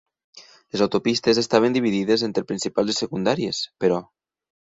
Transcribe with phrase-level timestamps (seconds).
[0.75, 4.01] Les autopistes estaven dividides entre principals i secundàries, però.